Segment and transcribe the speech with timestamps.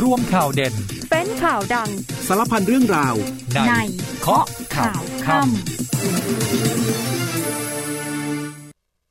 [0.00, 0.74] รวมข่าวเด่น
[1.10, 1.90] เป็นข่าวดัง
[2.26, 3.14] สารพันเรื่องราว
[3.68, 3.72] ใน
[4.20, 4.44] เคาะ
[4.76, 5.52] ข่าวค่ำ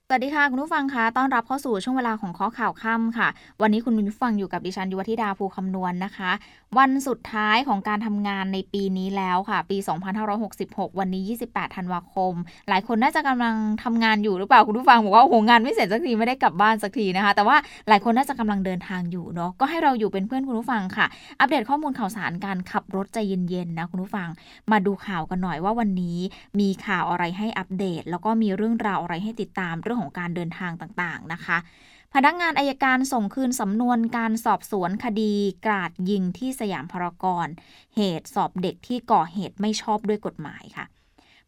[0.08, 3.28] สวัสดีค่ะ คุณผู้ฟังคะต้อนรับเข้าสู่ช่วงเวลาของข้อข่าวค่ำค่ะ
[3.62, 6.32] วันนี้คุณผู้ฟังอยู่กับดิฉันยุวธิดาภูคำนวณนนะคะ
[6.80, 9.78] วันสุดท้ายของการทำงานในปีนี้แล้วค่ะ ปี
[10.38, 12.34] 2566 วันนี้ 28 ธันวาคม
[12.70, 21.06] หลายคนน่าจะกำลังทำงานอยู่หรือเปล่าคุณผู้ฟังบอกว่าโอ้โหงานไม่เสร็จสักทีไม่ได้กลับบ้านสักทีนะคะ แต่ว่าหลายคนน่าจะกำลังเดินทางอยู่เนาะก็ให้เราอยู่เป็นเพื่อนคุณผู้ฟังค่ะ
[21.40, 24.28] อัปเดตข้อมูลข่าวสารการขับรถใจเย็นๆนะคุณผู้ฟัง
[24.72, 26.18] มาดูข่าวกันหน่อยว่าวันนี้
[26.60, 31.58] มีข่าวอะไรให้อัปเดต แล้วก็มีเรื่องราวอะไรให้ติดตามเรื่องของการเดินทางต่างๆนะคะ
[32.16, 35.34] พนักงานอายการส่งคืนสำนวนการสอบสวนคดี
[35.66, 37.48] กราดยิงที่สยามพารากอน
[37.96, 40.86] เหตุสอบเด็กที่ก่อเหตุไม่ชอบด้วยกฎหมายค่ะ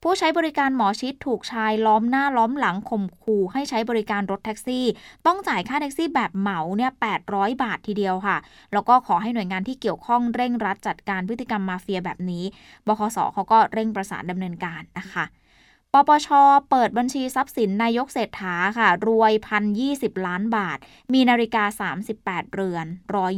[0.02, 4.86] ผู้ใช้บริการหมอชิดถูกชายล้อมหน้าล้อมหลังข่มขู่ให้ใช้บริการรถแท็กซี่
[5.26, 6.92] ต้องจ่ายค่าแท็กซี่แบบเหมาเนี่ย
[7.28, 8.38] 800 บาททีเดียวค่ะ
[8.74, 12.44] แล้วก็ขอให้หน่วยงานที่เกี่ยวข้องเร่งรัดจัดการพฤติกรรมมาเฟียแบบนี้
[12.88, 15.26] บคสเขาก็เร่งประสานดำเนินการนะคะ
[15.96, 16.28] ปปช
[16.70, 19.90] เปิดบัญชีทรัพย์สินนายกเศรษฐาค่ะ รวยพันยี
[20.28, 20.78] ล้านบาท
[21.14, 21.64] มีนาฬิกา
[22.10, 22.86] 38 เรือน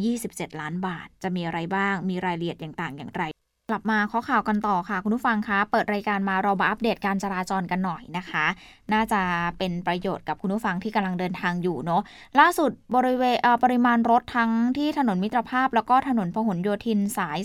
[0.03, 3.23] 127 ล้านบาท จะมีอะไรบ้าง มีรายละเอียดอย่างต่างอย่างไร
[3.71, 8.45] กลับมาข้อข่าวกันต่อค่ะ คุณผู้ฟังคะเปิดรายการมาเรามาอัปเดตการจราจรกันหน่อยนะคะ
[8.94, 9.21] น่าจะ
[9.58, 12.02] เป็นประโยชน์กับคุณผู้ฟังที่กำลังเดินทางอยู่เนาะ
[12.39, 17.39] ล่าสุดบริเวณปริมาณรถทั้งที่ถนนมิตรภาพ แล้วก็ถนนพหลโยธินสาย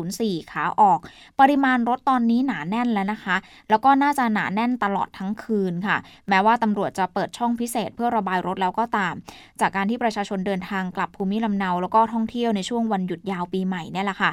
[0.00, 0.98] 304 ขาออก
[1.40, 3.36] ปริมาณรถตอนนี้หนาแน่นแล้วนะคะ
[3.70, 5.96] แล้วก็น่าจะหนาแน่นตลอดทั้งคืนค่ะ
[6.28, 9.14] แม้ว่าตำรวจจะเปิดช่องพิเศษเพื่อระบายรถแล้วก็ตาม
[9.60, 14.32] จากการที่ประชาชนเดินทางกลับภูมิลำเนา แล้วก็ท่องเที่ยวในช่วงวันหยุดยาวปีใหม่เนี่ยแหละค่ะ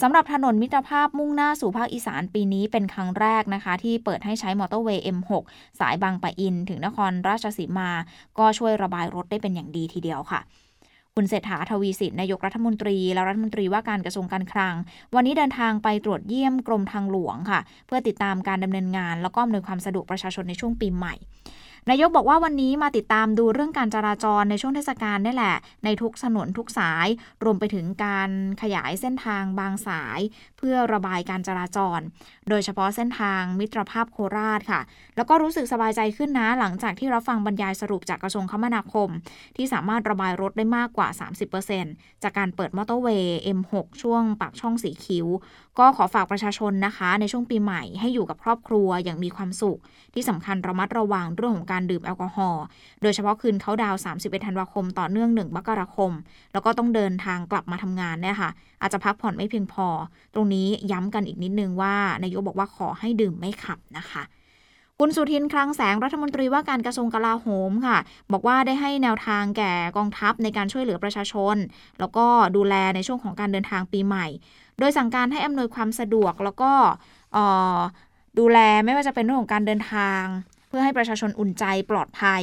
[0.00, 5.32] สำหรับถนนมิตรภาพมุ่งหน้าสู่ภาคอีสานปีนี้เป็นครั้งแรกนะคะ ที่เปิดให้ใช้มอเตอร์เวย์ M6
[5.80, 7.90] สายบางปะอิน ถึงนครราชสีมา
[8.38, 10.40] ก็ช่วยระบายรถได้เป็นอย่างดีทีเดียวค่ะ
[11.14, 14.74] คุณเศรษฐาทวีสินนายกรัฐมนตรี และรัฐมนตรีว่าการกระทรวงการคลัง
[15.14, 21.14] วันนี้เดินทางไปตรวจเยี่ยมกรมทางหลวงค่ะ เพื่อติดตามการดำเนินงาน แล้วก็อำนวยความสะดวกประชาชนในช่วงปีใหม่
[21.90, 27.06] นายกบอกว่าวันนี้มาติดตามดูเรื่องการจราจรในช่วงเทศกาลนี่แหละ ในทุกถนนทุกสาย
[27.44, 28.30] รวมไปถึงการ
[28.62, 30.20] ขยายเส้นทางบางสาย
[30.58, 32.00] เพื่อระบายการจราจร
[32.48, 34.80] โดยเฉพาะเส้นทางมิตรภาพโคราชค่ะ
[35.16, 39.08] แล้วก็รู้สึกสบายใจขึ้นนะ หลังจากที่รับฟังบรรยายสรุปจากกระทรวงคมนาคม
[39.56, 41.08] ที่สามารถระบายรถได้มากกว่า
[41.64, 45.26] 30%จากการเปิดมอเตอร์เวย์ M6 ช่วงปากช่องสีคิ้ว
[45.78, 49.78] ก็ขอฝากประชาชนนะคะ ในช่วงปีใหม่ให้อยู่กับครอบครัวอย่างมีความสุข
[50.14, 52.64] ที่สำคัญระมัดระวังเรื่องของการดื่มแอลกอฮอล์
[53.02, 56.10] โดยเฉพาะคืนเขาดาว31ธันวาคมต่อเนื่อง1มกราคม
[56.52, 58.50] แล้วก็ต้องเดินทางกลับมาทำงานเนี่ยค่ะ
[58.82, 59.86] อาจจะพักผ่อนไม่เพียงพอ
[60.34, 64.24] ตรงนี้ย้ำกันอีกนิดนึงว่านายกบอกว่าขอให้ดื่มไม่ขับนะคะ
[64.98, 67.98] คุณสุทินคลังแสงรัฐมนตรีว่าการกระทรวงกลาโหมค่ะ
[68.32, 71.56] บอกว่าได้ให้แนวทางแก่กองทัพในการช่วยเหลือประชาชน
[71.98, 74.26] แล้วก็ดูแลในช่วงของการเดินทางปีใหม่
[74.82, 76.72] โดยสั่งการให้อำนวยความสะดวกแล้วก็
[78.38, 80.22] ดูแลไม่ว่าจะเป็นเรื่องของการเดินทาง
[80.72, 82.42] พื่อให้ประชาชนอุ่นใจปลอดภัย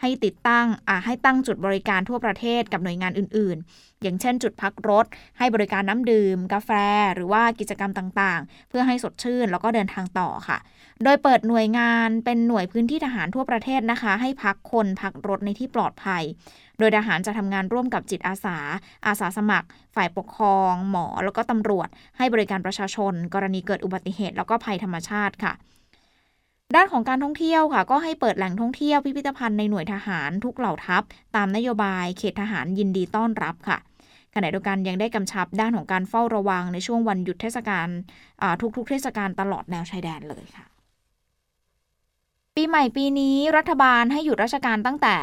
[0.00, 0.66] ให้ติดตั้ง
[1.04, 5.06] ให้ตั้งจุดบริการทั่วประเทศกับหน่วยงานอื่น ๆ อย่างเช่น จุดพักรถ
[5.38, 6.70] ให้บริการน้ำดื่ม กาแฟ
[7.14, 10.58] หรือว่ากิจกรรมต่าง ๆ เพื่อให้สดชื่นแล้วก็เดินทางต่อค่ะ
[11.04, 16.22] โดยเปิดหน่วยงานเป็นหน่วยพื้นที่ทหารทั่วประเทศนะคะ ให้พักคนพักรถในที่ปลอดภัย
[16.78, 18.56] โดยทหารจะทำงานร่วมกับจิตอาสา
[19.06, 25.54] อาสาสมัคร ฝ่ายปกครอง หมอ แล้วก็ตำรวจ ให้บริการประชาชน กรณีเกิดอุบัติเหตุ แล้วก็ภัยธรรมชาติค่ะ
[26.74, 31.02] ด้านของการท่องเที่ยวค่ะ ก็ให้เปิดแหล่งท่องเที่ยวพิพิธภัณฑ์ในหน่วยทหารทุกเหล่าทัพ
[31.36, 33.78] ตามนโยบายเขตทหารยินดีต้อนรับค่ะ
[34.34, 37.88] ขณะเดียวกันยังได้กำชับด้านของการเฝ้าระวังในช่วงวันหยุดเทศกาล
[38.76, 40.64] ทุกๆ เทศกาลตลอดแนวชายแดนเลยค่ะ
[42.62, 45.16] ปีใหม่ปีนี้รัฐบาลให้หยุดราชการตั้งแต่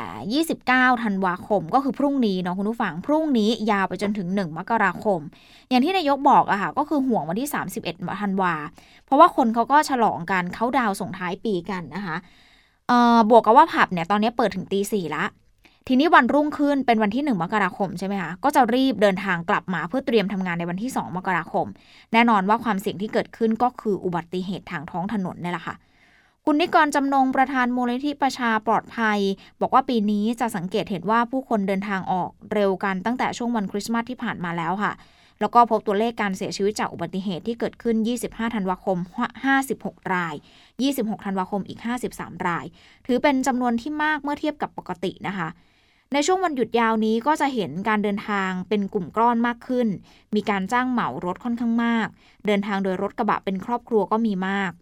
[0.56, 5.20] 29 ธันวาคม ก็คือพรุ่งนี้เนาะคุณผู้ฟัง พรุ่งนี้ยาวไปจนถึง 1 มกราคม
[5.70, 7.50] อย่างที่นายกบอกอะค่ะ ก็คือห่วงวันที่
[7.84, 8.54] 31 ธันวา
[9.06, 12.16] เพราะว่าคนเขาก็ฉลองกันเขาดาวส่งท้ายปีกันนะคะ
[12.88, 15.26] เอ่อบวกกับว่าผับเนี่ยตอนนี้เปิดถึงตีสี่ละ
[15.88, 21.68] ทีนี้วันรุ่งขึ้นเป็นวันที่ 1 มกราคมใช่ไหมคะ ก็จะรีบเดินทางกลับมาเพื่อเตรียมทำงานในวันที่ 2 มกราคม
[22.14, 25.76] แน่นอนว่าความเสี่ยงที่เกิดขึ้นก็คืออุบัติเหตุทางท้องถนนนี่แหละค่ะ
[26.50, 29.20] คุณนิกรจำนงประธานมูลนิธิประชาปลอดภัย
[29.62, 34.94] บอกว่าปีนี้จะสังเกตเห็นว่าผู้คนเดินทางออกเร็วกันตั้งแต่ช่วงวันคริสต์มาสที่ผ่านมาแล้วค่ะ
[35.40, 37.96] แล้วก็พบตัวเลขการเสียชีวิตจากอุบัติเหตุที่เกิดขึ้น
[38.26, 38.98] 25 ธันวาคม
[39.56, 40.36] 56 ราย
[40.80, 41.80] 26 ธันวาคมอีก
[42.14, 42.66] 53 ราย
[43.06, 45.48] ถือเป็นจำนวนที่มากเมื่อเทียบกับปกตินะคะ
[46.14, 49.88] ในช่วงวันหยุดยาวนี้ก็จะเห็นการเดินทางเป็นกลุ่มก้อนมากขึ้น
[50.36, 52.08] มีการจ้างเหมารถค่อนข้างมาก
[52.46, 54.74] เดินทางโดยรถกระบะเป็นครอบครัวก็มีมาก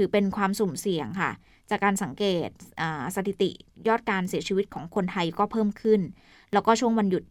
[0.00, 1.30] ถือเป็นความสุ่มเสี่ยงค่ะ
[1.70, 2.48] จากการสังเกต
[3.14, 3.50] สถิติ
[3.88, 6.00] ยอดการเสียชีวิตของคนไทยก็เพิ่มขึ้น
[6.52, 7.24] แล้วก็ช่วงวันหยุด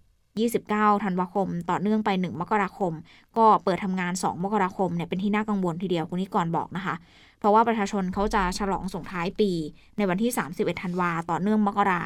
[0.47, 2.93] 29 ธันวาคม ต่อเนื่องไป 1 มกราคม
[3.37, 6.95] ก็เปิดทำงาน 2 มกราคมเนี่ยเป็นที่น่ากังวลทีเดียวคุณนิกรบอกนะคะ
[7.39, 9.51] เพราะว่าประชาชนเขาจะฉลองส่งท้ายปี
[9.97, 12.01] ในวันที่ 31 ธันวาต่อเนื่องมกรา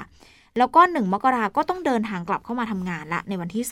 [0.58, 3.64] แล้วก็ 1 มกราก็ต้องเดินทางกลับเข้ามาทำงานละในวันที่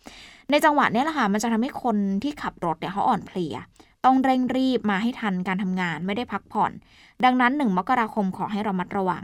[0.00, 3.56] 2 ในจังหวะนี้แหละค่ะมันจะทำให้คนที่ขับรถเนี่ยเขาอ่อนเพลีย
[4.04, 6.72] ต้องเร่งรีบมาให้ทันการทำงานไม่ได้พักผ่อน
[7.24, 9.22] ดังนั้น 1 มกราคมขอให้เรามัดระวัง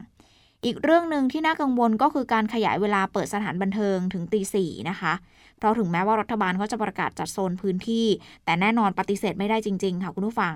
[0.64, 5.12] อีกเรื่องหนึ่งที่น่ากังวลก็คือการขยายเวลาเปิดสถานบันเทิงถึงตีสี่นะคะ
[5.58, 8.06] เพราะถึงแม้ว่ารัฐบาลเขาจะประกาศจัดโซนพื้นที่
[8.44, 10.52] แต่แน่นอนปฏิเสธไม่ได้จริงๆ ค่ะคุณผู้ฟัง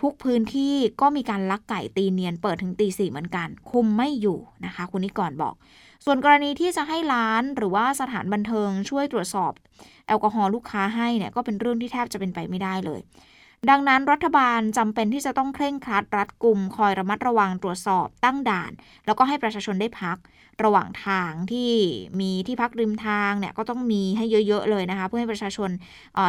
[0.00, 5.54] ทุกพื้นที่ก็มีการลักไก่ตีเนียนเปิดถึงตีสี่เหมือนกัน คุมไม่อยู่นะคะ คุณนิกรบอก
[6.04, 9.52] ส่วนกรณีที่จะให้ร้านหรือว่าสถานบันเทิงช่วยตรวจสอบ
[10.06, 13.00] แอลกอฮอล์ลูกค้าให้เนี่ยก็เป็นเรื่องที่แทบจะเป็นไปไม่ได้เลย
[13.68, 18.72] ดังนั้นรัฐบาลจำเป็นที่จะต้องเคร่งครัดรัดกุมคอยระมัดระวังตรวจสอบตั้งด่าน
[19.06, 20.16] แล้วก็ให้ประชาชนได้พัก
[20.64, 21.72] ระหว่างทางที่
[22.20, 25.70] มีที่พักริมทางเนี่ยก็ต้องมีให้เยอะๆเลยนะคะ เพื่อให้ประชาชน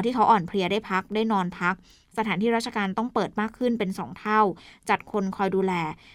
[0.06, 1.75] ที่เขาอ่อนเพลียได้พักได้นอนพัก
[2.18, 4.42] สถานที่ราชการต้องเปิดมากขึ้นเป็น 2 เท่า
[4.89, 5.74] จัดคนคอยดูแล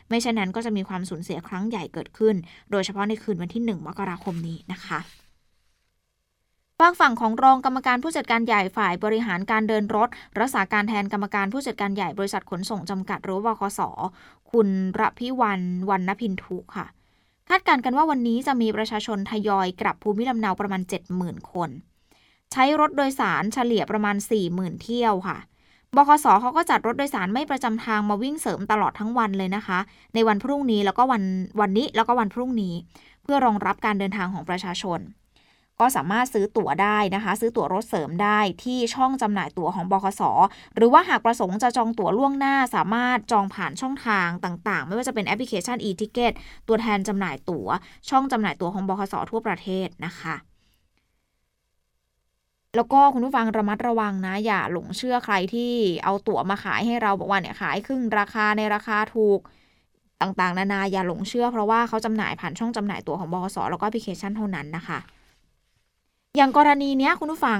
[0.08, 2.34] ไม่เช่นนั้นก็จะมีความสูญเสียครั้งใหญ่เกิดขึ้น
[2.70, 5.00] โดยเฉพาะในคืนวันที่ 1 มกราคมนี้นะคะ
[6.80, 10.08] ฝากฝั่งของรองกรรมการผู้จัดการใหญ่ฝ่ายบริหารการเดินรถ
[10.38, 13.80] รักษาการแทนกรรมการผู้จัดการใหญ่บริษัทขนส่งจำกัดหรือวคส
[14.50, 14.68] คุณ
[15.00, 16.86] ระพิวันวันนพินทุค่ะ
[17.48, 20.82] คาดการณ์กันว่าวันนี้จะมีประชาชนทยอยกลับภูมิลำเนาประมาณ
[21.16, 21.70] 70,000 คน
[22.52, 24.16] ใช้รถโดยสารเฉลี่ยประมาณ
[24.48, 25.38] 40,000 เที่ยวค่ะ
[25.96, 29.78] บคสเขาก็จัดรถโดยสารไม่ประจำทางมาวิ่งเสริมตลอดทั้งวันเลยนะคะ
[30.14, 31.22] ในวันพรุ่งนี้แล้วก็วัน
[31.60, 32.74] วันนี้แล้วก็วันพรุ่งนี้
[33.22, 35.00] เพื่อรองรับการเดินทางของประชาชน
[35.80, 40.22] ก็สามารถซื้อตั๋วได้นะคะ ซื้อตั๋วรถเสริมได้ที่ช่องจำหน่ายตั๋วของบคส
[40.74, 46.32] หรือว่าหากประสงค์จะจองตั๋วล่วงหน้าสามารถจองผ่านช่องทางต่างๆ ไม่ว่าจะเป็นแอปพลิเคชัน e-ticket
[46.68, 47.68] ตัวแทนจำหน่ายตั๋ว
[48.10, 50.36] ช่องจำหน่ายตั๋วของบคสทั่วประเทศนะคะ
[52.76, 55.72] แล้วก็คุณผู้ฟังระมัดระวังนะ อย่าหลงเชื่อใครที่
[56.04, 59.40] เอาตั๋วมาขายให้เราบอกว่าเนี่ยขายครึ่งราคาในราคาถูก
[60.22, 64.98] ต่างๆ นานาอย่าหลงเชื่อเพราะว่าเขาจำหน่ายผ่านช่องจำหน่ายตั๋วของบคสแล้วก็แอปพลิเคชันเท่านั้นนะคะ
[66.36, 67.58] อย่างกรณีเนี้ยคุณผู้ฟัง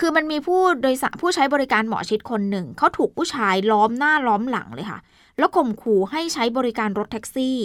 [0.00, 4.98] คือมันมีผู้โดยสารผู้ใช้บริการหมอชิตคนหนึ่ง เขาถูกผู้ชายล้อมหน้าล้อมหลังเลยค่ะ
[5.38, 7.58] แล้วข่มขู่ให้ใช้บริการรถแท็กซี่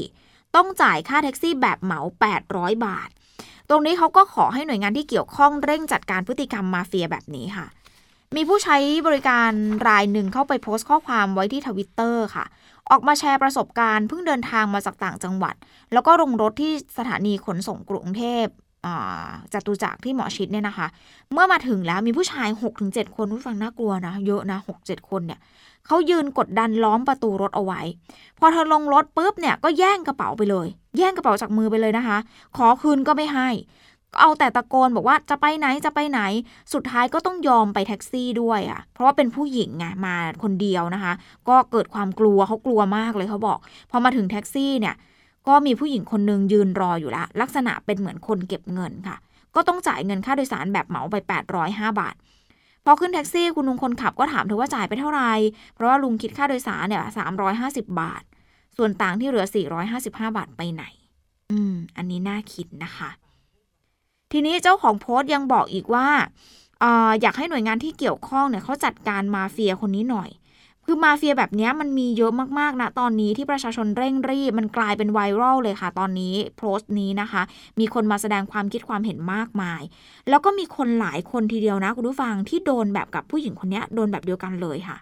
[0.56, 2.00] ต้องจ่ายค่าแท็กซี่แบบเหมา
[2.44, 3.10] 800 บาท
[3.70, 7.66] ตรงนี้เขาก็ขอให้หน่วยงานที่เกี่ยวข้องเร่งจัดการพฤติกรรมมาเฟียแบบนี้ค่ะ
[8.36, 8.78] มีผู้ใช้
[9.08, 9.52] บริการ
[9.88, 12.46] รายหนึ่งเข้าไปโพสต์ข้อความไว้ที่ทวิตเตอร์ค่ะ
[12.90, 15.56] ออกมาแชร์ประสบการณ์เพิ่งเดินทางมาจากต่างจังหวัด
[15.94, 18.46] แล้วก็ลงรถที่สถานีขนส่งกรุงเทพ
[19.54, 20.88] จตุจักรที่หมอชิดเนี่ยนะคะ
[21.34, 22.50] เมื่อมาถึงแล้วมีผู้ชาย
[22.82, 25.40] 6-7 คนผู้ฟังน่ากลัวนะ เยอะนะ 6-7 คนเนี่ย
[25.88, 27.82] เขายืนกดดันล้อมประตูรถเอาไว้
[28.40, 32.18] พอเธอลงรถปุ๊บเนี่ยก็แย่งกระเป๋าไปเลย แย่งกระเป๋าจากมือไปเลยนะคะ
[32.58, 33.50] ขอคืนก็ไม่ให้
[34.20, 36.22] เอาแต่ตะโกนบอกว่าจะไปไหนจะไปไหน
[36.74, 41.14] สุดท้ายก็ต้องยอมไปแท็กซี่ด้วยอะ่ะ เพราะว่าเป็นผู้หญิงไงมาคนเดียวนะคะ
[41.50, 43.60] ก็เกิดความกลัวเขากลัวมากเลยเขาบอก
[43.92, 44.96] พอมาถึงแท็กซี่เนี่ย
[45.48, 49.18] ก็มีผู้หญิงคนหนึ่งยืนรออยู่ละลักษณะเป็นเหมือนคนเก็บเงินค่ะ
[49.56, 51.16] ก็ต้องจ่ายเงินค่าโดยสารแบบเหมาไป
[51.58, 52.16] 805 บาท
[52.86, 55.32] พอขึ้นแท็กซี่คุณลุงคนขับก็ถามเธอว่าจ่ายไปเท่าไหร่
[55.74, 57.04] เพราะว่าลุงคิดค่าโดยสารเนี่ย
[57.50, 58.24] 350 บาท
[58.78, 59.46] ส่วนต่างที่เหลือ
[59.92, 60.84] 455 บาทไปไหน
[61.52, 63.10] อืม อันนี้น่าคิดนะคะ
[64.32, 66.08] ทีนี้เจ้าของโพสต์ยังบอกอีกว่า
[66.84, 66.86] อ
[67.22, 70.30] อยากให้หน่วยงานที่เกี่ยวข้องเนี่ยเขาจัดการมาเฟียคนนี้หน่อย
[70.86, 77.42] คือมาเฟียแบบนี้มันมีเยอะมากๆนะตอนนี้ที่ประชาชนเร่งรีบ มันกลายเป็นไวรัลเลยค่ะ ตอนนี้โพสต์นี้นะคะ
[77.80, 79.82] มีคนมาแสดงความคิดความเห็นมากมาย
[80.30, 84.98] แล้วก็มีคนหลายคนทีเดียวนะคุณผู้ฟังที่โดนแบบกับผู้หญิงคนนี้โดนแบบเดียวกันเลยค่ะ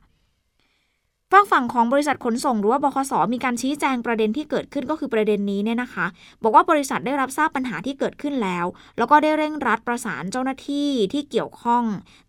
[1.33, 6.05] ฝากฝั่งของบริษัทขนส่งหรือว่าบคสมีการชี้แจงประเด็นที่เกิดขึ้นก็คือประเด็นนี้เนี่ยนะคะ
[6.43, 8.65] บอกว่าบริษัทได้รับทราบปัญหาที่เกิดขึ้นแล้ว
[8.97, 11.83] แล้วก็ได้เร่งรัดประสานเจ้าหน้าที่ที่เกี่ยวข้อง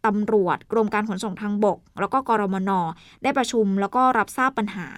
[0.07, 2.71] ตำรวจ กรมการขนส่งทางบก แล้วก็กรมน
[3.23, 4.89] ได้ประชุมแล้วก็รับทราบปัญหา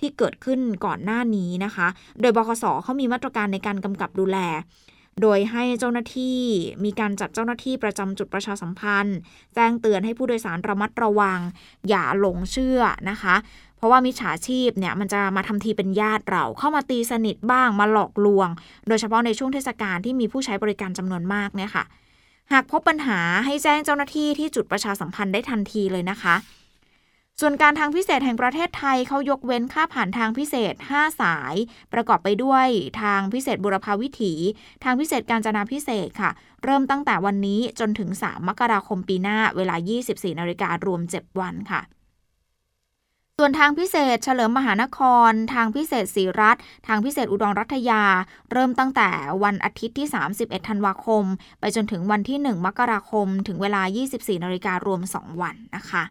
[0.00, 1.86] ที่เกิดขึ้นก่อนหน้านี้นะคะ
[2.20, 4.38] โดยบคสเขามีมาตรการในการกำกับดูแล
[5.22, 6.40] โดยให้เจ้าหน้าที่
[6.84, 9.18] มีการจัดเจ้าหน้าที่ประจำจุดประชาสัมพันธ์
[9.54, 11.40] แจ้งเตือนให้ผู้โดยสารระมัดระวัง
[11.88, 12.80] อย่าหลงเชื่อ
[13.10, 13.34] นะคะ
[13.76, 18.48] เพราะว่ามิจฉาชีพเนี่ยมันจะมาทำทีเป็นญาติเราเข้ามาตีสนิทบ้างมาหลอกลวง
[18.88, 21.84] โดยเฉพาะในช่วงเทศกาลที่มีผู้ใช้บริการจำนวนมากเนี่ยค่ะ
[22.52, 26.34] หากพบปัญหาให้แจ้งเจ้าหน้าที่ที่จุดประชาสัมพันธ์ได้ทันทีเลยนะคะ
[27.40, 31.54] ส่วนการทางพิเศษแห่งประเทศไทยเขายกเว้นค่าผ่านทางพิเศษ 5 สาย
[31.92, 32.66] ประกอบไปด้วย
[33.02, 34.32] ทางพิเศษบุรพาวิถี
[34.84, 36.30] ทางพิเศษการจนาพิเศษค่ะ
[36.64, 39.76] เริ่มตั้งแต่วันนี้จนถึง 3 มกราคมปีหน้าเวลา
[40.08, 41.82] 24 นาฬิการวม 7 วันค่ะ
[43.38, 44.98] ส่วนทางพิเศษเฉลิมมหานค
[45.30, 48.02] ร ทางพิเศษศรีรัตทางพิเศษอุดรรัฐยา
[48.52, 49.08] เริ่มตั้งแต่
[49.44, 51.24] วันอาทิตย์ที่ 31 ธันวาคม
[51.60, 53.82] ไปจนถึงวันที่ 1 มกราคม ถึงเวลา
[54.14, 56.04] 24 นาฬิการวม 2 วันนะคะ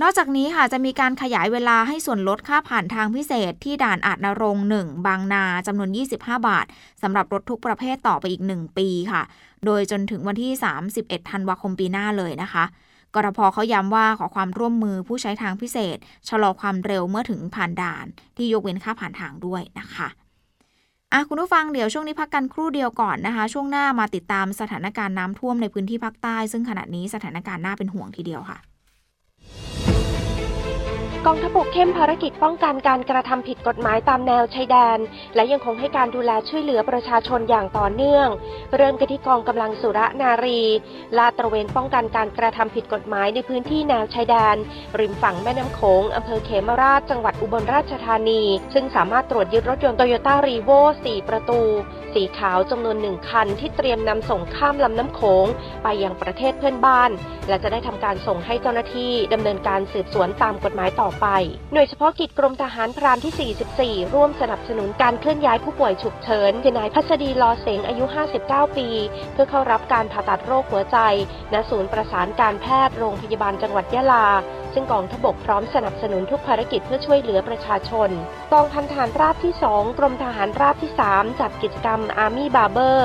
[0.00, 6.16] นอกจากนี้ค่ะจะมีการขยายเวลาให้ส่วนลดค่าผ่านทางพิเศษที่ด่านอาจนรงหนึ่งบางนาจำนวน 25
[6.48, 6.66] บาท
[7.02, 9.22] สำหรับรถทุกประเภทต่อไปอีก 1 ปีค่ะ
[9.64, 10.52] โดยจนถึงวันที่
[10.92, 12.64] 31 ธันวาคมปีหน้าเลยนะคะ
[13.14, 15.96] กรพเขาย้ำว่าขอความร่วมมือผู้ใช้ทางพิเศษ
[16.28, 18.06] ชะลอความเร็วเมื่อถึงผ่านด่าน
[18.36, 20.08] ที่ยกเว้นค่าผ่านทางด้วยนะคะ
[21.12, 28.71] อะคุณผู้ฟังเดี๋ยวช่วงนี้พักกันครู่เดียวก่อนนะคะ ช่วงหน้ามาติดตามสถานการณ์น้ำท่วมในพื้นที่ภาคใต้ ซึ่งขณะนี้สถานการณ์น่าเป็นห่วงทีเดียวค่ะ
[31.26, 34.98] กองทัพบกเข้มภารกิจป้องกันการกระทำผิดกฎหมายตามแนวชายแดน
[35.34, 38.28] และยังคงให้การดูแลช่วยเหลือประชาชนอย่างต่อเนื่อง
[38.76, 40.62] เริ่มกันที่กองกำลังสุรนารี
[41.18, 44.56] ลาดตระเวนป้องกันการกระทำผิดกฎหมายในพื้นที่แนวชายแดน
[45.00, 48.42] ริมฝั่งแม่น้ำโขงอำเภอเขมราฐจังหวัดอุบลราชธานี
[48.74, 50.70] ซึ่งสามารถตรวจยึดรถยนต์โตโยต้ารีโว
[51.04, 51.60] 4ประตู
[52.14, 55.46] สีขาวจำนวนหนึ่งคันที่เตรียมนำส่งข้ามลำน้ำโขง
[55.82, 57.10] ไปยังประเทศเพื่อนบ้าน
[57.48, 61.26] และจะได้ทำการส่งให้เจ้าหน้าที่ดำเนินการสืบสวนตามกฎหมายต่อไป
[61.72, 68.04] หน่วยเฉพาะกิจกรมทหารพรานที่่ 44 ร่วมสนับสนุนการเคลื่อนย้ายผู้ป่วยฉุกเฉินคือนายพัชดีลอเสงอายุ
[68.40, 68.88] 59 ปี
[69.32, 70.98] เพื่อเข้ารับการผ่าตัดโรคหัวใจ
[71.52, 74.26] ณศูนย์ประสานการแพทย์โรงพยาบาลจังหวัดยะลา
[74.74, 78.10] ซึ่งกองทบกพร้อมสนับสนุนทุกภารกิจเพื่อช่วยเหลือประชาชน
[78.52, 82.98] กองพันทหารราบที่ 2 กรมทหารราบที่ 3 จัดกิจกรรม Army Barber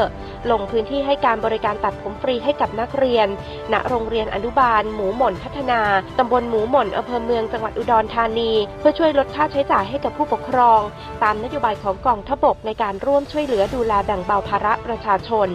[0.52, 3.28] ลงพื้นที่ให้การบริการตัดผมฟรีให้กับนักเรียน
[3.74, 5.82] ณ โรงเรียนอนุบาล หมูหม่นพัฒนา
[6.18, 10.82] ตำบลหมูหม่นอำเภอเมืองจังหวัดอุดรธานี เพื่อช่วยลดค่าใช้จ่ายให้กับผู้ปกครอง
[11.24, 15.50] ตามนโยบายของกองทบกในการร่วมช่วยเหลือดูแลแบ่งเบาภาระประชาชน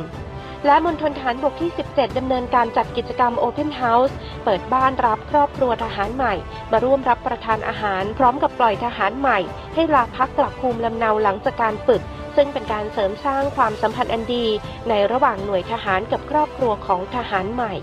[0.67, 4.13] และมณฑลทหารบกที่ 17 ดำเนินการจัดกิจกรรม Open House
[4.45, 6.35] เปิดบ้านรับครอบครัวทหารใหม่
[6.73, 9.39] มาร่วมรับประทานอาหาร พร้อมกับปล่อยทหารใหม่
[9.75, 12.03] ให้ลาพักกลับภูมิลำเนาหลังจากการฝึก
[12.37, 14.47] ซึ่งเป็นการเสริมสร้างความสัมพันธ์อันดี
[14.89, 17.75] ในระหว่างหน่วยทหารกับครอบครัวของทหารใหม่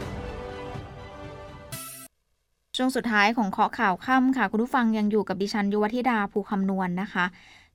[2.77, 7.25] ช่วงสุดท้ายของเคาะข่าวค่ำค่ะ คุณผู้ฟังยังอยู่กับดิฉันยุวธิดาภูคำนวณนนะคะ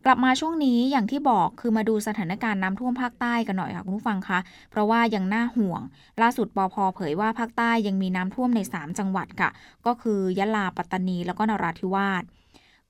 [0.07, 4.39] กลับมาช่วงนี้อย่างที่บอกคือมาดูสถานการณ์น้ำท่วมภาคใต้กันหน่อยค่ะคุณผู้ฟังคะ
[4.71, 5.81] เพราะว่ายังน่าห่วง
[6.23, 9.51] ล่าสุดปอพเผยว่าภาคใต้ยังมีน้ำท่วมใน 3 จังหวัดค่ะ
[9.87, 12.23] ก็คือยะลาปัตตานี แล้วก็นราธิวาส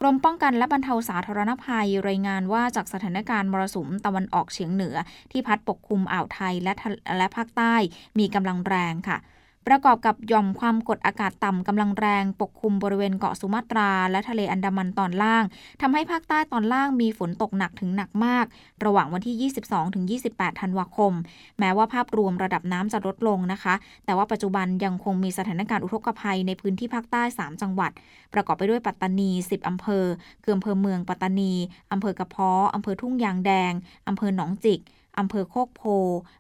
[0.01, 4.97] กรมป้องกันและบรรเทาสาธารณภัย รายงานว่าจากสถานการณ์มรสุมตะวันออกเฉียงเหนือ
[5.33, 6.73] ที่พัดปกคลุมอ่าวไทยและ
[7.19, 7.75] และภาคใต้
[8.19, 9.19] มีกำลังแรงค่ะ
[9.67, 15.45] ประกอบกับหย่อมความกดอากาศต่ำกำลังแรงปกคลุมบริเวณเกาะสุมาตรา และทะเลอันดามันตอนล่าง
[15.83, 18.47] ทำให้ภาคใต้ตอนล่างมีฝนตกหนักถึงหนักมาก
[18.85, 21.13] ระหว่างวันที่ 22-28 ธันวาคม
[21.59, 27.91] แม้ว่าภาพรวมระดับน้ำจะลดลงนะคะ แต่ว่าปัจจุบันยังคงมีสถานการณ์อุทกภัยในพื้นที่ภาคใต้ 3 จังหวัด
[28.35, 30.05] ประกอบไปด้วยปัตตานี 10 อำเภอ
[30.43, 31.53] คืออำเภอเมืองปัตตานี
[31.93, 33.73] อำเภอกระเพาะอำเภอทุ่งยางแดง
[34.09, 34.81] อำเภอหนองจิก
[35.19, 35.83] อำเภอโคกโพ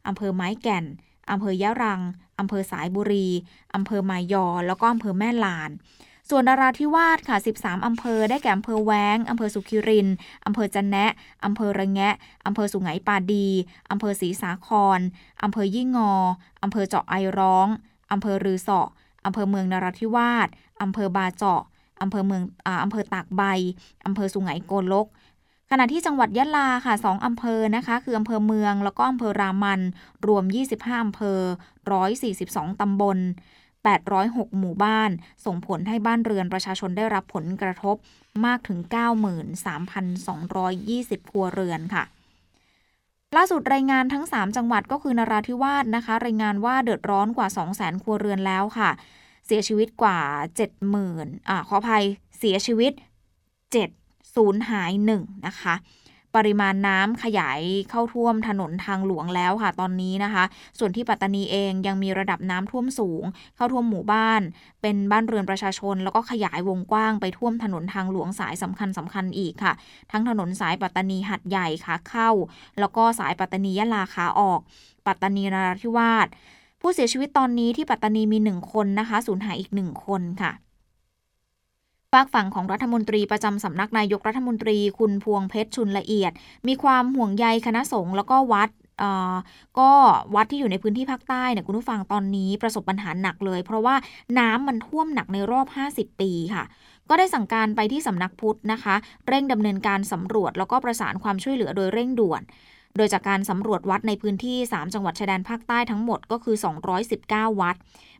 [0.06, 0.86] อำเภอไม้แก่น
[1.30, 2.00] อำเภอยะรัง
[2.38, 3.28] อำเภอสายบุรี
[3.74, 5.70] อำเภอมายอ แล้วก็อำเภอแม่ลาน
[6.30, 10.08] ส่วนนราธิวาสค่ะ 13 อำเภอ ได้แก่อำเภอแว้งอำเภอสุขิริน
[10.46, 11.12] อำเภอจันแนะ
[11.44, 12.14] อำเภอระแงะ
[12.46, 13.48] อำเภอสุไหงปาดี
[13.90, 15.00] อำเภอศรีสาคร
[15.42, 16.12] อำเภอยี่งอ
[16.62, 17.68] อำเภอเจาะไอร้อง
[18.12, 18.88] อำเภอรือเสาะ
[19.26, 20.48] อำเภอเมืองนราธิวาส
[20.82, 21.62] อำเภอบาเจาะ
[22.02, 22.42] อำเภอเมือง
[22.84, 23.42] อำเภอตากใบ
[24.06, 25.06] อำเภอสุไหงโกลก
[25.78, 29.80] ณะที่จังหวัดยะลาค่ะ 2 อำเภอนะคะ คืออำเภอเมือง แล้วก็อำเภอรามัน
[30.26, 31.40] รวม 25 อำเภอ
[32.10, 33.18] 142 ตำบล
[33.88, 35.10] 806 หมู่บ้าน
[35.44, 37.96] ส่งผลให้บ้านเรือนประชาชนได้รับผลกระทบ
[38.46, 38.78] มากถึง
[40.04, 42.04] 93,220 ครัวเรือนค่ะ
[43.36, 48.90] ล่าสุดรายงานทั้ง 3 จังหวัดก็คือนราธิวาสนะคะ รายงานว่าเดือดร้อนกว่า 200,000 ครัวเรือนแล้วค่ะ
[49.46, 50.18] เสียชีวิตกว่า
[50.82, 52.04] 70,000อ่าขออภัย
[52.38, 52.92] เสียชีวิต
[53.72, 54.03] 7
[54.34, 55.74] สูญหายหนึ่งนะคะ
[56.36, 57.60] ปริมาณน้ำขยาย
[57.90, 60.44] เข้าท่วมถนนทางหลวงแล้วค่ะตอนนี้นะคะ
[60.78, 63.24] ส่วนที่ปัตตานีเองยังมีระดับน้ำท่วมสูง
[63.56, 64.42] เข้าท่วมหมู่บ้าน
[64.82, 69.72] เป็นบ้านเรือนประชาชน แล้วก็ขยายวงกว้างไปท่วมถนนทางหลวงสายสำคัญสำคัญอีกค่ะ
[70.12, 72.30] ทั้งถนนสายปัตตานีหัดใหญ่ขาเข้า
[72.80, 74.60] แล้วก็สายปัตตานียะลาขาออก
[75.06, 76.26] ปัตตานีนราธิวาส
[76.80, 80.52] ผู้เสียชีวิตตอนนี้ที่ปัตตานีมีหนึ่งคนนะคะสูญหายอีกหนึ่งคนค่ะ
[82.14, 86.32] ฝากฝั่งของรัฐมนตรีประจำสำนักนายกรัฐมนตรีคุณพวงเพชรชุนละเอียด
[86.68, 88.70] มีความห่วงใยคณะสงฆ์แล้วก็วัด
[89.78, 89.90] ก็
[90.34, 93.94] วัดที่อยู่ในพื้นที่ภาคใต้เนี่ยคุณผู้ฟังตอนนี้ประสบปัญหาหนักเลย เพราะว่า
[94.38, 96.64] น้ำมันท่วมหนักในรอบ 50 ปีค่ะ
[97.08, 98.94] ก็ได้สั่งการไปที่สำนักพุทธนะคะ
[99.28, 102.42] เร่งดำเนินการสำรวจแล้วก็ประสานความช่วยเหลือโดยเร่งด่วน
[102.96, 106.56] โดยจากการสำรวจวัดในพื้นที่ 3 จังหวัดชายแดนภาคใต้ทั้งหมดก็คือ
[107.08, 107.76] 219 วัด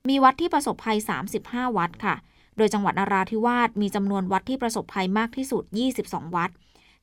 [0.09, 0.99] มีวัดที่ประสบภัย
[1.37, 2.17] 35 วัดค่ะ
[2.57, 5.63] โดยจังหวัดนราธิวาสมีจำนวนวัดที่ประสบภัยมากที่สุด
[6.01, 6.51] 22 วัด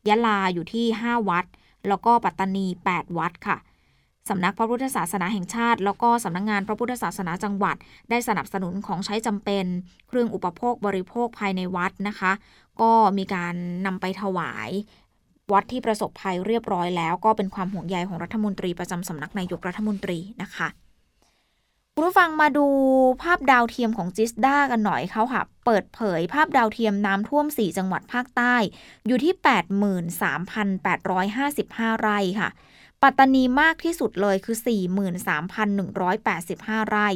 [0.07, 1.45] ยะลาอยู่ที่ 5 วัด
[1.87, 3.57] แล้วก็ปัตตานี 8 วัดค่ะ
[4.29, 7.75] สำนักพระพุทธศาสนาแห่งชาติ แล้วก็สำนักงงานพระพุทธศาสนาจังหวัด
[8.09, 9.65] ได้สนับสนุนของใช้จำเป็น
[10.07, 12.31] เครื่องอุปโภคบริโภคภายในวัดนะคะ
[12.81, 13.53] ก็มีการ
[13.85, 14.69] นำไปถวาย
[15.53, 20.67] วัดที่ประสบภัยเรียบร้อยแล้ว ก็เป็นความห่วงใยของรัฐมนตรีประจำสำนักนายกรัฐมนตรีนะคะ
[21.95, 22.67] คุณผู้ฟังมาดู
[23.23, 28.55] ภาพดาวเทียมของจิสด้ากันหน่อยเขาค่ะ เปิดเผยภาพดาวเทียมน้ำท่วม 4 จังหวัดภาคใต้
[29.07, 29.33] อยู่ที่
[30.27, 32.49] 83,855 ไร่ค่ะ
[33.01, 34.57] ปัตตานีมากที่สุดเลยคือ
[36.79, 37.09] 43,185 ไร่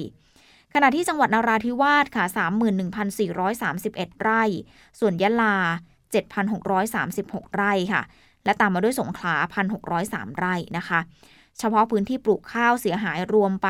[0.74, 2.26] ขณะที่จังหวัดนราธิวาสค่ะ
[3.44, 4.44] 31,431 ไร่
[5.00, 5.56] ส่วนยะลา
[6.36, 8.02] 7,636 ไร่ค่ะ
[8.46, 9.36] และตามมาด้วยสงขลา
[9.86, 11.00] 1,603 ไร่นะคะ
[11.60, 13.68] เฉพาะพื้นที่ปลูกข้าวเสียหายรวมไป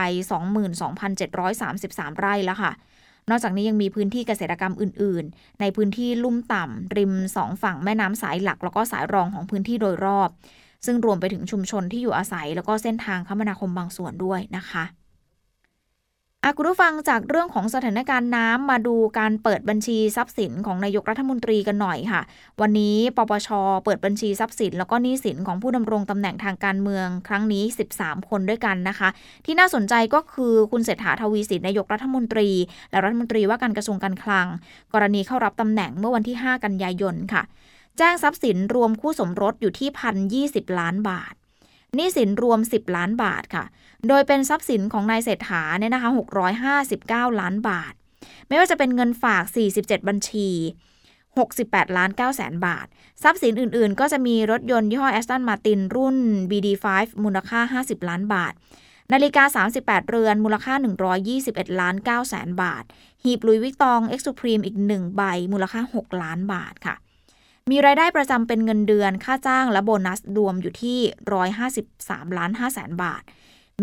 [0.92, 2.72] 22,733 ไร่แล้วค่ะ
[3.30, 10.30] นอกจากนี้ยังมีพื้นที่เกษตรกรรมอื่น ๆ ในพื้นที่ลุ่มต่ำริมสองฝั่งแม่น้ำสายหลัก แล้วก็สายรองของพื้นที่โดยรอบ
[10.86, 14.84] ซึ่งรวมไปถึงชุมชนที่อยู่อาศัย แล้วก็เส้นทางคมนาคมบางส่วนด้วยนะคะ
[16.58, 22.22] คุณผู้ฟังจากเรื่องของสถานการณ์น้ำมาดูการเปิดบัญชีทรัพย์สินของนายกรัฐมนตรีกันหน่อยค่ะ
[22.62, 23.50] วันนี้ปปช
[23.86, 27.64] เปิดบัญชีทรัพย์สิน แล้วก็หนี้สินของผู้ดำรงตำแหน่งทางการเมืองครั้งนี้
[27.98, 29.10] 13 คนด้วยกันนะคะ
[29.46, 32.50] ที่น่าสนใจก็คือคุณเศรษฐาทวีสินนายกรัฐมนตรี
[32.92, 34.48] และรัฐมนตรีว่าการกระทรวงการคลัง
[34.94, 37.44] กรณีเข้ารับตำแหน่งเมื่อวันที่ 5 กันยายนค่ะ
[37.98, 40.42] แจ้งทรัพย์สินรวมคู่สมรสอยู่ที่พันยี
[40.80, 41.36] ล้านบาท
[41.98, 43.66] หนี้สินรวม 10 ล้านบาทค่ะ
[44.08, 46.10] โดยเป็นทรัพย์สินของนายเศรษฐาเนี่ยนะคะ
[46.76, 47.94] 659 ล้านบาท
[48.48, 49.44] ไม่ว่าจะเป็นเงินฝาก
[49.78, 50.50] 47 บัญชี
[51.24, 52.88] 68 ล้าน9แสนบาท
[53.24, 56.18] ทรัพย์สินอื่นๆ ก็จะมีรถยนต์ยี่ห้อแอสตันมาตินรุ่น
[56.52, 56.86] BD5
[57.24, 58.54] มูลค่า 50 ล้านบาท
[59.14, 60.74] นาฬิกา 38 เรือน มูลค่า
[61.28, 62.84] 121 ล้าน9แสนบาท
[63.24, 65.22] หีบ Louis Vuitton Extreme อีก 1 ใบ
[65.54, 66.96] มูลค่า 6 ล้านบาทค่ะ
[67.72, 71.00] มีรายได้ประจำเป็นเงินเดือน ค่าจ้างและโบนัสรวมอยู่ที่
[71.68, 73.24] 153ล้าน5แสนบาท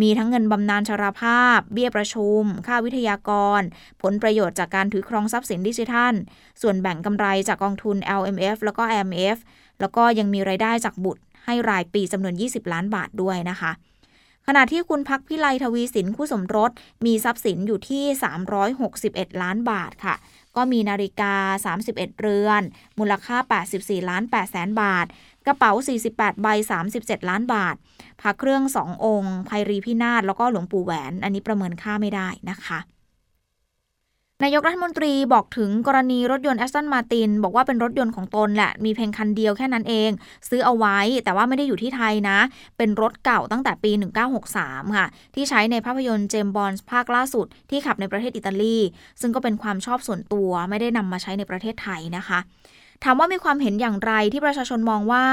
[0.01, 3.63] มีทั้งเงินบำนาญชราภาพ เบี้ยประชุม ค่าวิทยากร
[4.03, 6.15] ผลประโยชน์จากการถือครองทรัพย์สินดิจิทัล
[6.63, 9.37] ส่วนแบ่งกำไรจากกองทุน LMF แล้วก็ IMF
[9.81, 13.73] แล้วก็ยังมีรายได้จากบุตรให้รายปีจำนวน 20 ล้านบาทด้วยนะคะ
[14.47, 16.71] ขณะที่คุณพักพิไลทวีสินคู่สมรส
[17.07, 18.05] มีทรัพย์สินอยู่ที่
[18.73, 20.15] 361 ล้านบาทค่ะ
[20.57, 21.35] ก็มีนาฬิกา
[21.77, 22.63] 31 เรือน
[22.99, 23.37] มูลค่า
[23.75, 25.07] 84 ล้าน8แสนบาท
[25.47, 25.73] กระเป๋า
[26.09, 26.47] 48 ใบ
[26.89, 27.75] 37 ล้านบาท
[28.21, 32.79] พระเครื่อง 2 องค์ไพรีพินาศแล้วก็หลวงปู่แหวน อันนี้ประเมินค่าไม่ได้นะคะ
[34.45, 40.11] นายกรัฐมนตรีบอกถึงกรณีรถยนต์แอสตันมาตินบอกว่าเป็นรถยนต์ของตนแหละ มีเพียงคันเดียวแค่นั้นเอง
[40.49, 42.39] ซื้อเอาไว้แต่ว่าไม่ได้อยู่ที่ไทยนะ
[42.79, 43.93] เป็นรถเก่าตั้งแต่ปี
[44.45, 48.79] 1963 ค่ะ ที่ใช้ในภาพยนตร์เจมบอลภาคล่าสุด ที่ขับในประเทศอิตาลี
[49.21, 52.39] ซึ่งก็เป็นความชอบส่วนตัวไม่ได้นำมาใช้ในประเทศไทยนะคะ
[53.05, 55.25] ถามว่ามีความเห็นอย่างไรที่ประชาชนมองว่า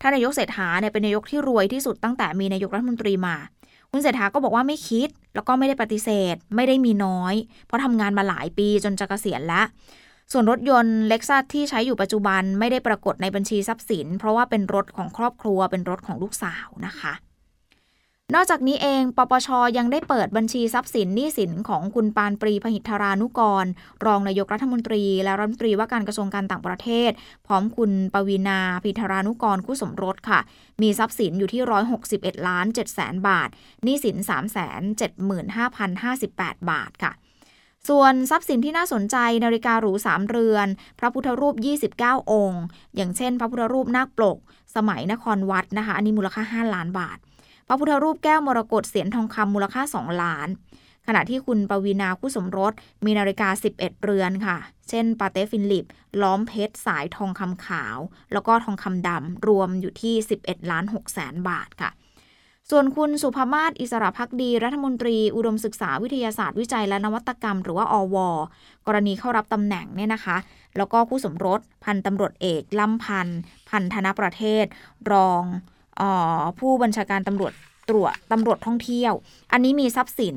[0.00, 3.36] ท่านนายกเศรษฐาเนี่ยเป็นนายกที่รวยที่สุดตั้งแต่มีนายกรัฐมนตรีมา
[3.92, 7.34] คุณเศรษฐาก็บอกว่าไม่คิด แล้วก็ไม่ได้ปฏิเสธ ไม่ได้มีน้อย
[7.66, 9.66] เพราะทำงานมาหลายปีจนจะเกษียณแล้ว
[10.32, 17.12] ส่วนรถยนต์เล็กซัสที่ใช้อยู่ปัจจุบันไม่ได้ปรากฏในบัญชีทรัพย์สิน เพราะว่าเป็นรถของครอบครัวเป็นรถของลูกสาวนะคะ
[18.34, 23.66] นอกจากนี้เอง ปปช ยังได้เปิดบัญชีทรัพย์สินหนี้สินของคุณปานปรีพหิทธารานุกร
[24.06, 27.10] รองนายกรัฐมนตรี และรัฐมนตรีว่าการกระทรวงการต่างประเทศ
[27.46, 30.40] พร้อมคุณปวีนาพิธารานุกรคู่สมรสค่ะ
[30.82, 31.62] มีทรัพย์สินอยู่ที่
[32.04, 33.48] 161 ล้าน7แสนบาท
[33.84, 34.60] หนี้สิน 3 7 5
[35.78, 37.12] 0 5 8 บาทค่ะ
[37.88, 41.54] ส่วนทรัพย์สินที่น่าสนใจนาฬิกาหรู3เรือน พระพุทธรูป
[41.94, 42.62] 29 องค์
[42.96, 44.38] อย่างเช่น พระพุทธรูปนาคปลก
[44.76, 47.18] สมัยนครวัดนะคะ อันนี้มูลค่า 5 ล้านบาท
[47.68, 50.48] พระพุทธรูปแก้วมรกตเสียนทองคำมูลค่า 2 ล้าน
[51.06, 52.72] ขณะที่คุณปวีนาคู่สมรส
[53.04, 54.56] มีนาฬิกา 11 เรือนค่ะ
[54.88, 55.86] เช่น ปาเต้ฟิลิป
[56.22, 57.98] ล้อมเพชรสายทองคำขาว
[58.32, 61.90] แล้วก็ทองคำดำรวมอยู่ที่ 11 ล้าน6แสนบาทค่ะ
[62.70, 68.16] ส่วนคุณสุภามาศอิสระพักดี รัฐมนตรี อุดมศึกษาวิทยาศาสตร์วิจัยและนวัตกรรม หรือว่าอว
[68.86, 70.36] กรณีเข้ารับตำแหน่งเนี่ยนะคะ
[70.76, 73.28] แล้วก็คู่สมรส พันตำรวจเอกล่ำพัน
[73.68, 74.64] พันธนประเทศ
[75.12, 75.44] รอง
[76.58, 77.52] ผู้บัญชาการตำรวจ
[77.90, 79.12] ตรวจตำรวจท่องเที่ยว
[79.52, 80.36] อันนี้มีทรัพย์สิน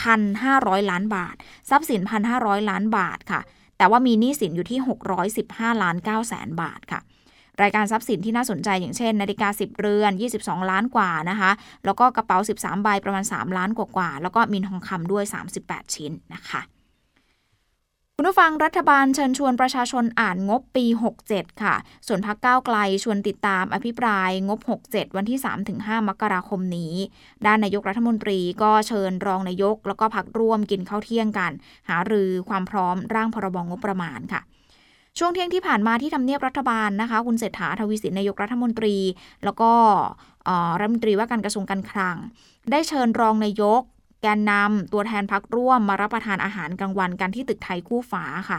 [0.00, 1.34] พันห้าร้อยล้านบาท
[1.70, 3.40] ทรัพย์สินพันห้าร้อยล้านบาทค่ะ
[3.78, 4.78] แต่ว่ามีหนี้สินอยู่ที่
[5.30, 7.00] 615ล้าน9แสนบาทค่ะ
[7.62, 11.50] รายการทรัพย์สินที่น่าสนใจอย่างเช่น นาฬิกา 10 เรือน 22 ล้านกว่านะคะ
[11.84, 15.24] แล้วก็กระเป๋า 13 ใบประมาณ 3 ล้านกว่าแล้วก็มีทองคำด้วย
[15.58, 16.60] 38 ชิ้นนะคะ
[18.22, 20.86] คุณผู้ฟังรัฐบาลเชิญชวนประชาชนอ่านงบปี
[21.24, 21.74] 67 ค่ะ
[22.06, 25.38] ส่วนพักก้าวไกลชวนติดตามอภิปรายงบ 67 วันที่
[25.72, 26.94] 3-5 มกราคมนี้
[27.46, 31.52] ด้านนายกรัฐมนตรีก็เชิญรองนายก แล้วก็พักร่วมกินข้าวเที่ยงกัน
[31.88, 34.40] หารือความพร้อมร่างพรบงบประมาณค่ะ
[35.18, 38.96] ช่วงเที่ยงที่ผ่านมาที่ทำเนียบรัฐบาลนะคะ คุณเศรษฐาทวีสินนายกรัฐมนตรี
[39.44, 39.72] แล้วก็
[40.78, 42.16] รัฐมนตรีว่าการกระทรวงการคลัง
[42.70, 43.82] ได้เชิญรองนายก
[44.22, 48.58] แกนนำตัวแทนพักร่วมมารับประทานอาหารกลางวันกันที่ตึกไทยคู่ฝาค่ะ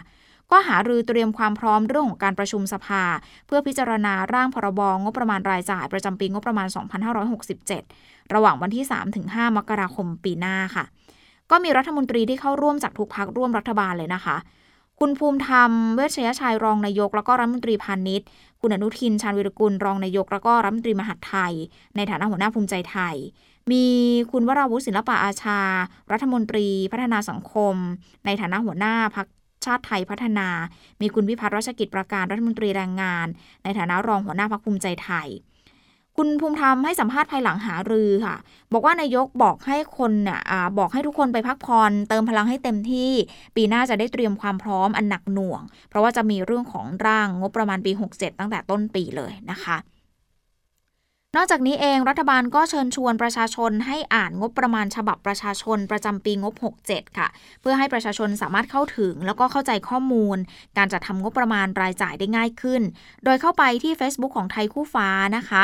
[0.51, 3.03] ก็หารือเตรียมความพร้อมเรื่องของการประชุมสภา
[3.47, 6.67] เพื่อพิจารณาร่างพรบงบประมาณรายจ่ายประจำปีงบประมาณ
[7.49, 8.85] 2567 ระหว่างวันที่
[9.21, 10.83] 3-5 มกราคมปีหน้าค่ะ
[11.51, 14.37] ก็มีรัฐมนตรีที่เข้าร่วมจากทุกพักร่วมรัฐบาลเลยนะคะ
[14.99, 18.27] คุณภูมิธรรม เวชยชัยรองนายก แล้วก็รัฐมนตรีพาณิชย์
[18.61, 21.53] คุณอนุทิน ชาญวิรกุล รองนายก แล้วก็รัฐมนตรีมหาดไทย
[21.95, 23.15] ในฐานะหัวหน้าภูมิใจไทย
[23.71, 23.85] มี
[24.31, 25.61] คุณวราวุฒิศิลปะอาชา
[26.11, 27.75] รัฐมนตรีพัฒนาสังคม
[28.25, 29.27] ในฐานะหัวหน้าพัก
[29.65, 30.47] ชาติไทยพัฒนา
[31.01, 33.27] มีคุณวิพัฒน์รัชกิจประการรัฐมนตรีแรงงาน
[33.63, 35.27] ในฐานะรองหัวหน้าพักภูมิใจไทย
[36.17, 38.35] คุณภูมิธรรมให้สัมภาษณ์ภายหลังหารือค่ะ
[38.73, 40.39] บอกว่านายกบอกให้คนเนี่ย
[40.79, 43.11] บอกให้ทุกคนไปพักผ่อนเติมพลังให้เต็มที่
[43.55, 49.77] ปีหน้าจะได้เตรียมความพร้อมอันหนักหน่วง เพราะว่าจะมีเรื่องของร่างงบประมาณปี 67 ตั้งแต่ต้นปีเลยนะคะ
[51.37, 56.53] นอกจากนี้เองรัฐบาลก็เชิญชวนประชาชนให้อ่านงบประมาณฉบับประชาชนประจำปีงบ
[56.85, 57.27] 67 ค่ะ
[57.61, 60.37] เพื่อให้ประชาชนสามารถเข้าถึง แล้วก็เข้าใจข้อมูล
[60.77, 62.81] การจัดทำงบประมาณรายจ่ายได้ง่ายขึ้น
[63.23, 65.63] โดยเข้าไปที่ Facebook ของไทยคู่ฟ้านะคะ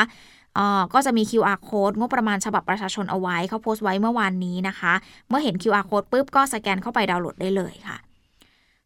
[0.94, 4.92] ก็จะมี QR code งบประมาณฉบับประชาชนเอาไว้เขาโพสต์ไว้เมื่อวานนี้นะคะ
[5.28, 7.96] เมื่อเห็น QR code ปุ๊บก็สแกนเข้าไปดาวน์โหลดได้เลยค่ะ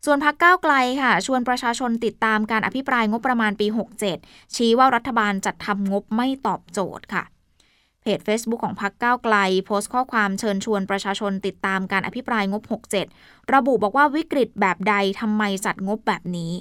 [0.05, 3.67] ส่วนพักก้าวไกลค่ะ ชวนประชาชนติดตามการอภิปรายงบประมาณปี
[4.11, 7.25] 67 ชี้ว่ารัฐบาลจัดทำงบไม่ตอบโจทย์ค่ะ
[8.01, 9.37] เพจ Facebook ของพักก้าวไกล
[9.67, 12.63] โพสต์ข้อความเชิญชวนประชาชนติดตามการอภิปรายงบ
[13.09, 16.53] 67 ระบุบอกว่าวิกฤตแบบใดทำไมจัดงบแบบนี้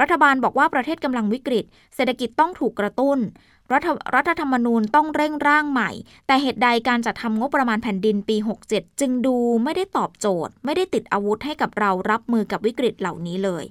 [0.00, 3.18] รัฐบาลบอกว่าประเทศกำลังวิกฤต เศรษฐกิจต้องถูกกระตุ้น
[3.72, 5.90] รัฐรัฐธรรมนูญต้องเร่งร่างใหม่
[6.26, 8.36] แต่เหตุใดการจัดทำงบประมาณแผ่นดินปี
[8.68, 13.64] 67 จึงดูไม่ได้ตอบโจทย์ ไม่ได้ติดอาวุธให้กับเรารับมือกับวิกฤตเหล่านี้เลย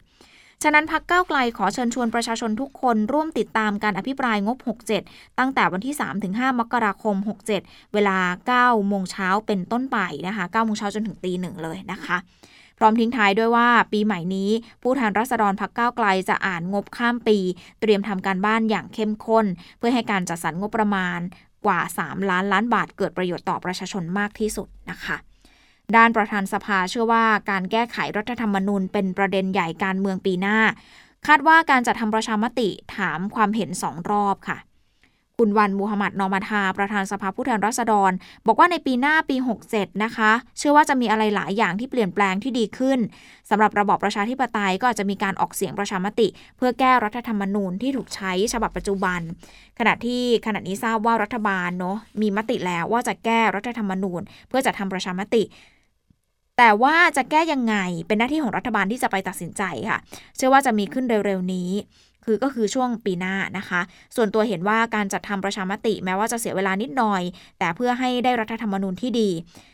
[0.64, 4.58] ฉะนั้นพักเก้าไกลขอเชิญชวนประชาชนทุกคนร่วมติดตามการอภิปรายงบ
[5.00, 5.96] 67 ตั้งแต่วันที่
[6.28, 7.16] 3-5 มกราคม
[7.56, 8.18] 67 เวลา
[8.76, 12.18] 9โมงเช้าเป็นต้นไปนะคะ9โมงเช้าจนถึงตีหนึ่งเลยนะคะ
[12.78, 14.50] พร้อมทิ้งท้ายด้วยว่าปีใหม่นี้
[14.82, 17.38] ผู้แทนรัษฎรพักก้าวไกลจะอ่านงบข้ามปี
[17.82, 19.46] เตรียมทำการบ้านอย่างเข้มข้น
[19.78, 21.20] เพื่อให้การจัดสรรงบประมาณ
[21.66, 25.18] กว่า 3 ล้านล้านบาทเกิดประโยชน์ต่อประชาชนมากที่สุดนะคะ
[25.96, 30.60] ด้านประธานสภาเชื่อว่าการแก้ไขรัฐธรรมนูญเป็นประเด็นใหญ่การเมืองปีหน้า
[31.28, 34.58] คาดว่าการจัดทำประชามติถามความเห็นสองรอบค่ะ
[35.42, 38.12] คุณวันมูฮัมหมัดนอมาทา ประธานสภาผู้แทนราษฎร
[38.48, 39.36] บอกว่าในปีหน้าปี
[39.70, 43.00] 67 นะคะ เชื่อว่าจะมีอะไรหลายอย่างที่เปลี่ยนแปลงที่ดีขึ้น
[43.50, 49.20] สำหรับระบอบประชาธิปไตยก็อาจจะมีการออกเสียงประชามติ เพื่อแก้รัฐธรรมนูญที่ถูกใช้ฉบับปัจจุบัน
[49.80, 55.44] ขณะที่ขณะนี้ทราบว่ารัฐบาลเนาะมีมติแล้วว่าจะแก้รัฐธรรมนูญ เพื่อจะทำประชามติ
[56.58, 57.76] แต่ว่าจะแก้ยังไง
[58.08, 60.00] เป็นหน้าที่ของรัฐบาลที่จะไปตัดสินใจค่ะ
[60.36, 61.70] เชื่อว่าจะมีขึ้นเร็วๆนี้
[62.30, 63.82] คือก็คือช่วงปีหน้านะคะ
[64.16, 67.22] ส่วนตัวเห็นว่าการจัดทำประชามติแม้ว่าจะเสียเวลานิดหน่อย
[67.60, 69.30] แต่เพื่อให้ได้รัฐธรรมนูญที่ดี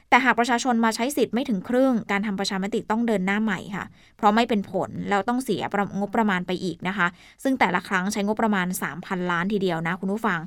[0.10, 3.86] แต่หากประชาชนมาใช้สิทธิ์ไม่ถึงครึ่ง การทำประชามติต้องเดินหน้าใหม่ค่ะ
[4.18, 5.62] เพราะไม่เป็นผลแล้วต้องเสีย
[6.00, 7.08] งบประมาณไปอีกนะคะ
[7.44, 8.68] ซึ่งแต่ละครั้งใช้งบประมาณ
[9.00, 10.39] 3,000 ล้านทีเดียวนะคุณผู้ฟัง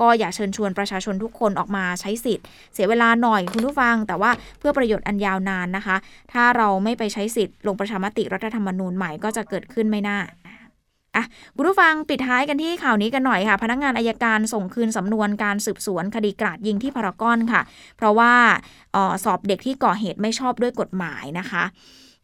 [0.00, 5.96] ก็อยากเชิญชวนประชาชนทุกคนออกมาใช้สิทธิ์ เสียเวลาหน่อยคุณผู้ฟัง แต่ว่าเพื่อประโยชน์อันยาวนานนะคะ
[6.32, 10.18] ถ้าเราไม่ไปใช้สิทธิ์ลงประชามติรัฐธรรมนูญใหม่ก็จะเกิดขึ้นไม่น่า
[11.16, 11.24] อะ
[11.56, 17.62] คุณผู้ฟังปิดท้ายกันที่ข่าวนี้กันหน่อยค่ะ พนักงานอายการส่งคืนสำนวนการสืบสวนคดีกราดยิงที่พารากอนค่ะ
[17.96, 18.32] เพราะว่า
[18.94, 21.64] ออสอบเด็กที่ก่อเหตุไม่ชอบด้วยกฎหมายนะคะ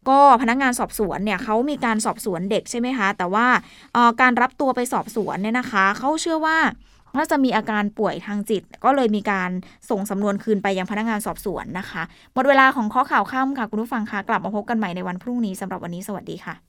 [0.09, 3.47] ก็พนักงานสอบสวนเนี่ยเขามีการสอบสวนเด็กใช่ไหมคะ แต่ว่า
[4.21, 6.57] การรับตัวไปสอบสวนเนี่ยนะคะเขาเชื่อว่า
[7.17, 9.49] น่าจะมีอาการป่วยทางจิต ก็เลยมีการ
[9.89, 12.01] ส่งสำนวนคืนไปยังพนักงานสอบสวนนะคะ
[12.33, 16.68] หมดเวลาของข้อข่าวค่ำค่ะ คุณผู้ฟังคะกลับมาพบกันใหม่ในวันพรุ่งนี้สำหรับวันนี้สวัสดีค่ะ